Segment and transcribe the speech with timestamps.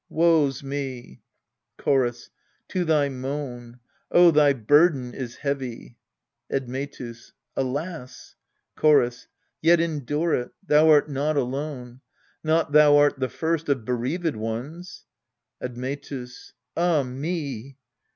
[0.09, 1.21] Woe's me!
[1.77, 2.31] Chorus.
[2.69, 3.79] To thy moan.
[4.11, 5.99] Oh, thy burden is heavy!
[6.51, 7.33] Admetus.
[7.55, 8.35] Alas!
[8.75, 9.27] Chorus.
[9.61, 12.01] Yet endure it: thou art not alone.
[12.43, 15.05] Not thou art the first Of bereaved ones.
[15.61, 16.53] Admetus.
[16.75, 17.77] Ah me